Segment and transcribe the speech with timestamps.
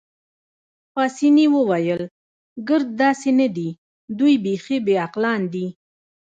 [0.93, 2.01] پاسیني وویل:
[2.67, 3.69] ګرد داسې نه دي،
[4.17, 5.65] دوی بیخي بې عقلان دي.